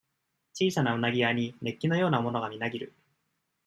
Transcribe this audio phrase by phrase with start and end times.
[0.53, 2.91] 小さな鰻屋に、熱気のようなものがみなぎる。